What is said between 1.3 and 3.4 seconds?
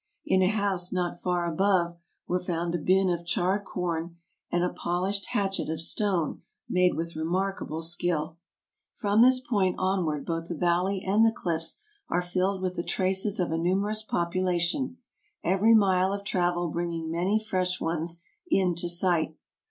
above were found a bin of